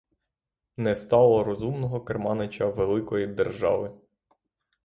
Не 0.77 0.95
стало 0.95 1.43
розумного 1.43 2.01
керманича 2.01 2.65
великої 2.67 3.27
держави. 3.27 3.91